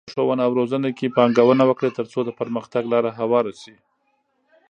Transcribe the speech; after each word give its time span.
په 0.07 0.11
ښوونه 0.15 0.41
او 0.47 0.51
روزنه 0.59 0.89
کې 0.97 1.13
پانګونه 1.17 1.63
وکړئ، 1.67 1.91
ترڅو 1.99 2.19
د 2.25 2.29
پرمختګ 2.39 2.83
لاره 2.93 3.11
هواره 3.19 3.53
شي. 3.61 3.75